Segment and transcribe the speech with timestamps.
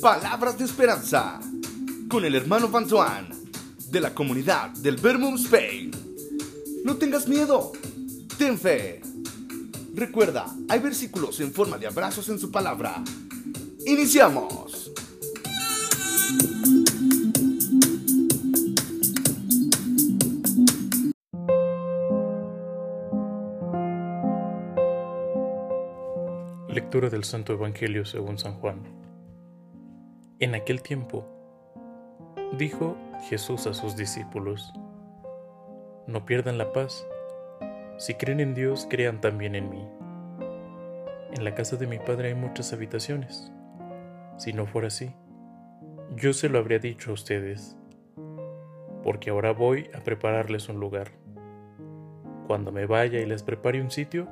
[0.00, 1.40] Palabras de esperanza
[2.08, 3.28] con el hermano Fantoan
[3.90, 5.90] de la comunidad del Vermont Spain.
[6.84, 7.72] No tengas miedo,
[8.38, 9.00] ten fe.
[9.94, 13.02] Recuerda, hay versículos en forma de abrazos en su palabra.
[13.84, 14.81] Iniciamos.
[26.72, 28.80] Lectura del Santo Evangelio según San Juan.
[30.40, 31.28] En aquel tiempo,
[32.56, 32.96] dijo
[33.28, 34.72] Jesús a sus discípulos,
[36.06, 37.06] No pierdan la paz.
[37.98, 39.86] Si creen en Dios, crean también en mí.
[41.34, 43.52] En la casa de mi Padre hay muchas habitaciones.
[44.38, 45.14] Si no fuera así,
[46.16, 47.76] yo se lo habría dicho a ustedes,
[49.02, 51.10] porque ahora voy a prepararles un lugar.
[52.46, 54.26] Cuando me vaya y les prepare un sitio,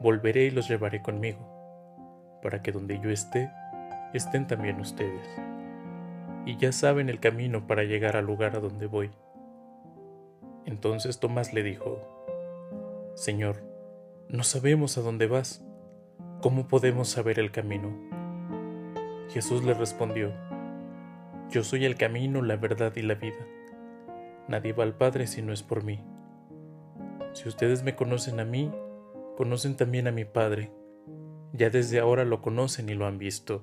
[0.00, 3.50] volveré y los llevaré conmigo, para que donde yo esté,
[4.12, 5.28] estén también ustedes.
[6.44, 9.10] Y ya saben el camino para llegar al lugar a donde voy.
[10.64, 12.00] Entonces Tomás le dijo,
[13.14, 13.62] Señor,
[14.28, 15.64] no sabemos a dónde vas,
[16.40, 17.96] ¿cómo podemos saber el camino?
[19.30, 20.32] Jesús le respondió,
[21.50, 23.46] Yo soy el camino, la verdad y la vida.
[24.48, 26.04] Nadie va al Padre si no es por mí.
[27.32, 28.72] Si ustedes me conocen a mí,
[29.36, 30.72] conocen también a mi Padre.
[31.52, 33.62] Ya desde ahora lo conocen y lo han visto.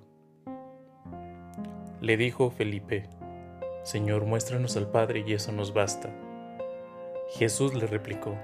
[1.99, 3.09] Le dijo Felipe,
[3.83, 6.09] Señor, muéstranos al Padre y eso nos basta.
[7.31, 8.37] Jesús le replicó,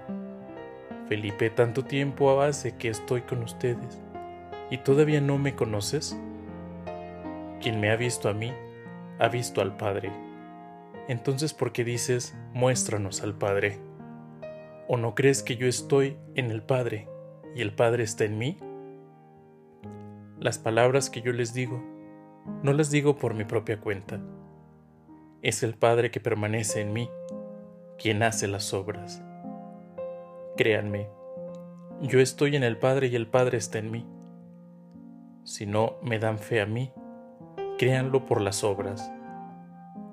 [1.07, 4.01] Felipe, tanto tiempo hace que estoy con ustedes
[4.71, 6.17] y todavía no me conoces.
[7.61, 8.51] Quien me ha visto a mí,
[9.19, 10.11] ha visto al Padre.
[11.07, 13.79] Entonces, ¿por qué dices, muéstranos al Padre?
[14.87, 17.07] ¿O no crees que yo estoy en el Padre
[17.55, 18.57] y el Padre está en mí?
[20.39, 21.83] Las palabras que yo les digo,
[22.63, 24.19] no las digo por mi propia cuenta.
[25.41, 27.09] Es el Padre que permanece en mí,
[27.97, 29.21] quien hace las obras.
[30.55, 31.09] Créanme,
[32.01, 34.05] yo estoy en el Padre y el Padre está en mí.
[35.43, 36.93] Si no me dan fe a mí,
[37.77, 39.11] créanlo por las obras.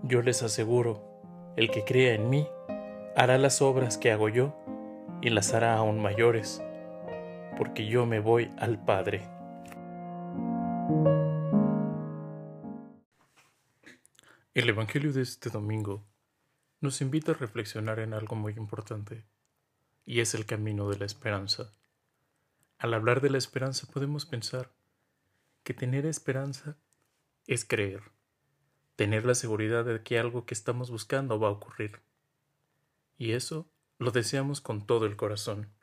[0.02, 1.02] Yo les aseguro,
[1.56, 2.48] el que crea en mí,
[3.14, 4.56] hará las obras que hago yo
[5.22, 6.65] y las hará aún mayores
[7.56, 9.28] porque yo me voy al Padre.
[14.54, 16.06] El Evangelio de este domingo
[16.80, 19.24] nos invita a reflexionar en algo muy importante,
[20.04, 21.72] y es el camino de la esperanza.
[22.78, 24.70] Al hablar de la esperanza podemos pensar
[25.62, 26.76] que tener esperanza
[27.46, 28.02] es creer,
[28.96, 32.00] tener la seguridad de que algo que estamos buscando va a ocurrir.
[33.18, 33.68] Y eso
[33.98, 35.75] lo deseamos con todo el corazón.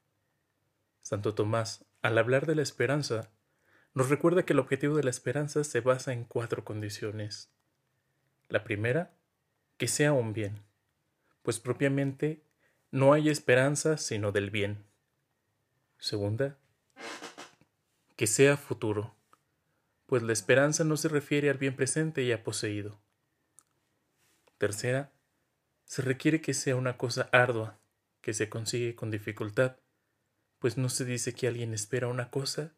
[1.03, 3.29] Santo Tomás, al hablar de la esperanza,
[3.93, 7.51] nos recuerda que el objetivo de la esperanza se basa en cuatro condiciones.
[8.47, 9.13] La primera,
[9.77, 10.63] que sea un bien,
[11.43, 12.41] pues propiamente
[12.89, 14.85] no hay esperanza sino del bien.
[15.99, 16.57] Segunda,
[18.15, 19.13] que sea futuro,
[20.05, 22.97] pues la esperanza no se refiere al bien presente ya poseído.
[24.57, 25.11] Tercera,
[25.83, 27.77] se requiere que sea una cosa ardua,
[28.21, 29.75] que se consigue con dificultad,
[30.63, 32.71] pues no se dice que alguien espera una cosa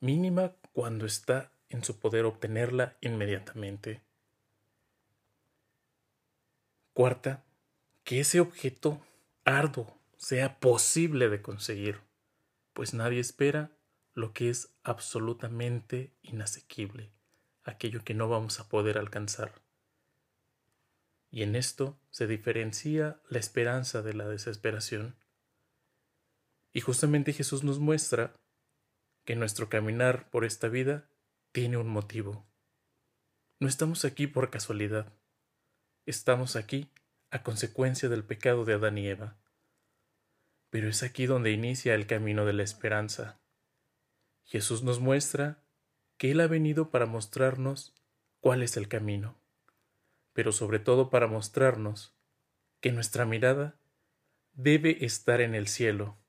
[0.00, 4.02] mínima cuando está en su poder obtenerla inmediatamente.
[6.92, 7.46] Cuarta,
[8.04, 9.02] que ese objeto
[9.46, 12.02] arduo sea posible de conseguir,
[12.74, 13.70] pues nadie espera
[14.12, 17.10] lo que es absolutamente inasequible,
[17.64, 19.62] aquello que no vamos a poder alcanzar.
[21.30, 25.16] Y en esto se diferencia la esperanza de la desesperación.
[26.72, 28.34] Y justamente Jesús nos muestra
[29.24, 31.08] que nuestro caminar por esta vida
[31.52, 32.46] tiene un motivo.
[33.60, 35.12] No estamos aquí por casualidad.
[36.06, 36.90] Estamos aquí
[37.30, 39.36] a consecuencia del pecado de Adán y Eva.
[40.70, 43.40] Pero es aquí donde inicia el camino de la esperanza.
[44.44, 45.62] Jesús nos muestra
[46.16, 47.94] que Él ha venido para mostrarnos
[48.40, 49.38] cuál es el camino,
[50.32, 52.14] pero sobre todo para mostrarnos
[52.80, 53.78] que nuestra mirada
[54.52, 56.21] debe estar en el cielo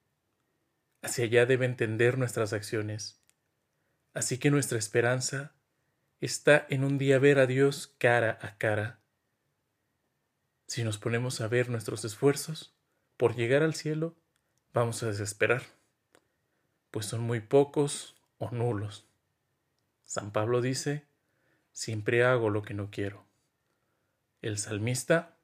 [1.04, 3.20] Hacia allá deben tender nuestras acciones.
[4.14, 5.54] Así que nuestra esperanza
[6.22, 9.00] está en un día ver a Dios cara a cara.
[10.66, 12.74] Si nos ponemos a ver nuestros esfuerzos
[13.18, 14.16] por llegar al cielo,
[14.74, 15.64] vamos a desesperar,
[16.90, 19.06] pues son muy pocos o nulos.
[20.06, 21.06] San Pablo dice,
[21.74, 23.26] siempre hago lo que no quiero.
[24.42, 25.36] El salmista,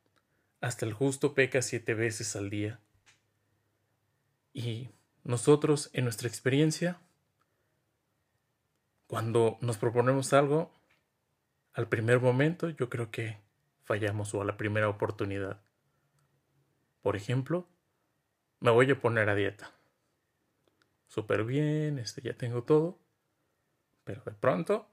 [0.61, 2.79] hasta el justo peca siete veces al día.
[4.53, 4.89] Y
[5.29, 6.97] nosotros, en nuestra experiencia,
[9.05, 10.71] cuando nos proponemos algo,
[11.73, 13.37] al primer momento yo creo que
[13.83, 15.61] fallamos o a la primera oportunidad.
[17.03, 17.67] Por ejemplo,
[18.59, 19.71] me voy a poner a dieta.
[21.07, 22.97] Súper bien, este, ya tengo todo.
[24.05, 24.87] Pero de pronto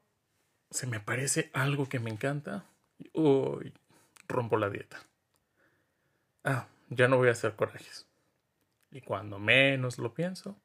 [0.70, 2.66] se me aparece algo que me encanta.
[2.98, 3.72] Y uy,
[4.28, 4.98] rompo la dieta.
[6.44, 8.06] Ah, ya no voy a hacer corajes.
[8.90, 10.60] Y cuando menos lo pienso,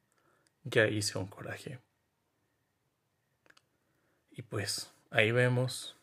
[0.64, 1.80] ya hice un coraje.
[4.30, 5.96] Y pues ahí vemos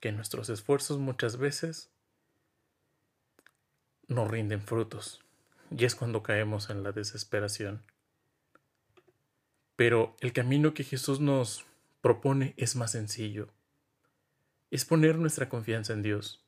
[0.00, 1.90] que nuestros esfuerzos muchas veces
[4.06, 5.20] no rinden frutos.
[5.70, 7.82] Y es cuando caemos en la desesperación.
[9.76, 11.66] Pero el camino que Jesús nos
[12.00, 13.48] propone es más sencillo.
[14.70, 16.44] Es poner nuestra confianza en Dios,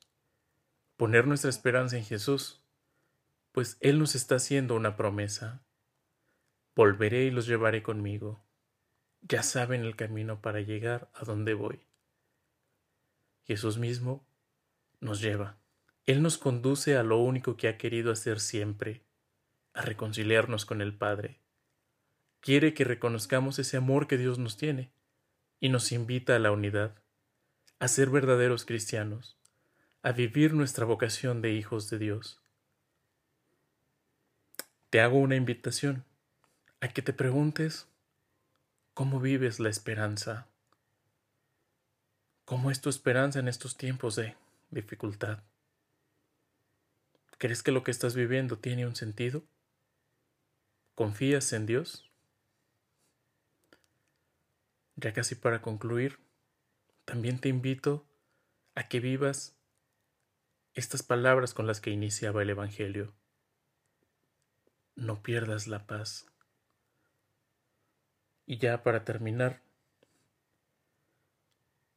[0.97, 2.61] poner nuestra esperanza en Jesús,
[3.51, 5.63] pues Él nos está haciendo una promesa.
[6.75, 8.45] Volveré y los llevaré conmigo.
[9.21, 11.85] Ya saben el camino para llegar a donde voy.
[13.43, 14.25] Jesús mismo
[14.99, 15.59] nos lleva.
[16.05, 19.05] Él nos conduce a lo único que ha querido hacer siempre,
[19.73, 21.41] a reconciliarnos con el Padre.
[22.39, 24.93] Quiere que reconozcamos ese amor que Dios nos tiene
[25.59, 27.03] y nos invita a la unidad,
[27.79, 29.37] a ser verdaderos cristianos,
[30.01, 32.40] a vivir nuestra vocación de hijos de Dios.
[34.91, 36.03] Te hago una invitación
[36.81, 37.87] a que te preguntes
[38.93, 40.49] cómo vives la esperanza,
[42.43, 44.35] cómo es tu esperanza en estos tiempos de
[44.69, 45.43] dificultad.
[47.37, 49.45] ¿Crees que lo que estás viviendo tiene un sentido?
[50.93, 52.11] ¿Confías en Dios?
[54.97, 56.19] Ya casi para concluir,
[57.05, 58.05] también te invito
[58.75, 59.55] a que vivas
[60.73, 63.13] estas palabras con las que iniciaba el Evangelio.
[65.01, 66.27] No pierdas la paz.
[68.45, 69.63] Y ya para terminar,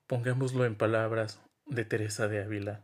[0.07, 2.83] pongámoslo en palabras de Teresa de Ávila.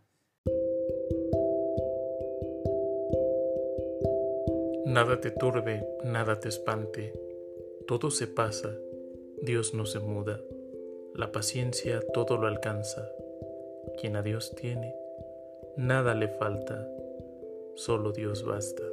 [4.84, 7.14] Nada te turbe, nada te espante,
[7.86, 8.76] todo se pasa,
[9.40, 10.38] Dios no se muda,
[11.14, 13.10] la paciencia todo lo alcanza,
[13.98, 14.94] quien a Dios tiene,
[15.78, 16.86] nada le falta,
[17.74, 18.89] solo Dios basta.